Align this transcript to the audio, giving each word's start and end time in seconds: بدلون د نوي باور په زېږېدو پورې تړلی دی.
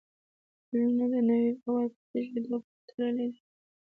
بدلون 0.69 0.93
د 1.13 1.15
نوي 1.29 1.51
باور 1.61 1.87
په 1.95 2.01
زېږېدو 2.11 2.55
پورې 2.59 2.79
تړلی 2.89 3.27
دی. 3.33 3.39